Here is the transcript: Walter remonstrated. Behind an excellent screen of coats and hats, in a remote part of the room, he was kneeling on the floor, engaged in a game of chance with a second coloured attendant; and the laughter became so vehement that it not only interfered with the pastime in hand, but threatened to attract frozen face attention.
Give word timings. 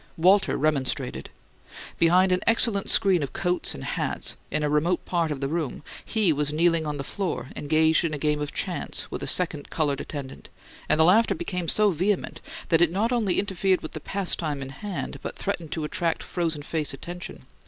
Walter 0.17 0.57
remonstrated. 0.57 1.29
Behind 1.99 2.31
an 2.31 2.39
excellent 2.47 2.89
screen 2.89 3.21
of 3.21 3.33
coats 3.33 3.75
and 3.75 3.83
hats, 3.83 4.35
in 4.49 4.63
a 4.63 4.67
remote 4.67 5.05
part 5.05 5.29
of 5.29 5.41
the 5.41 5.47
room, 5.47 5.83
he 6.03 6.33
was 6.33 6.51
kneeling 6.51 6.87
on 6.87 6.97
the 6.97 7.03
floor, 7.03 7.49
engaged 7.55 8.03
in 8.03 8.11
a 8.11 8.17
game 8.17 8.41
of 8.41 8.51
chance 8.51 9.11
with 9.11 9.21
a 9.21 9.27
second 9.27 9.69
coloured 9.69 10.01
attendant; 10.01 10.49
and 10.89 10.99
the 10.99 11.05
laughter 11.05 11.35
became 11.35 11.67
so 11.67 11.91
vehement 11.91 12.41
that 12.69 12.81
it 12.81 12.89
not 12.89 13.11
only 13.11 13.37
interfered 13.37 13.81
with 13.83 13.91
the 13.91 13.99
pastime 13.99 14.63
in 14.63 14.69
hand, 14.69 15.19
but 15.21 15.35
threatened 15.35 15.71
to 15.73 15.83
attract 15.83 16.23
frozen 16.23 16.63
face 16.63 16.95
attention. 16.95 17.45